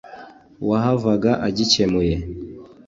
wahavaga 0.69 1.31
agikemuye 1.47 2.15